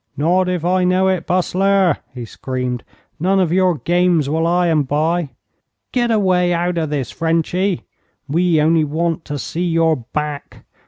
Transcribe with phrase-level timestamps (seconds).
[0.17, 2.83] 'Not if I know it, Bustler,' he screamed.
[3.19, 5.29] 'None of your games while I am by.
[5.91, 7.85] Get away out of this, Frenchy.
[8.27, 10.65] We only want to see your back.